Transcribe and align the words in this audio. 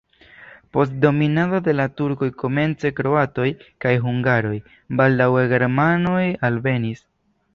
Post 0.75 0.93
dominado 1.01 1.57
de 1.67 1.75
la 1.79 1.85
turkoj 1.99 2.29
komence 2.43 2.91
kroatoj 3.01 3.45
kaj 3.85 3.93
hungaroj, 4.07 4.55
baldaŭe 5.01 5.47
germanoj 5.55 6.25
alvenis. 6.49 7.07